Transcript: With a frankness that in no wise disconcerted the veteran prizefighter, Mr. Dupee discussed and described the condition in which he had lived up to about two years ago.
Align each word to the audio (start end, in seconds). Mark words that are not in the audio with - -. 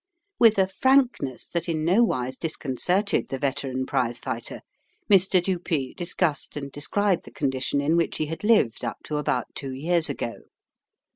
With 0.39 0.57
a 0.57 0.65
frankness 0.65 1.47
that 1.49 1.69
in 1.69 1.85
no 1.85 2.01
wise 2.03 2.35
disconcerted 2.35 3.29
the 3.29 3.37
veteran 3.37 3.85
prizefighter, 3.85 4.61
Mr. 5.11 5.43
Dupee 5.43 5.93
discussed 5.93 6.57
and 6.57 6.71
described 6.71 7.23
the 7.23 7.29
condition 7.31 7.81
in 7.81 7.95
which 7.95 8.17
he 8.17 8.25
had 8.25 8.43
lived 8.43 8.83
up 8.83 8.97
to 9.03 9.17
about 9.17 9.53
two 9.53 9.73
years 9.73 10.09
ago. 10.09 10.39